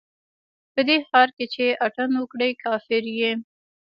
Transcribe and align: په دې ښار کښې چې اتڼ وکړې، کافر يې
په 0.73 0.81
دې 0.87 0.97
ښار 1.07 1.29
کښې 1.37 1.45
چې 1.53 1.65
اتڼ 1.85 2.09
وکړې، 2.21 2.49
کافر 2.63 3.03
يې 3.19 3.31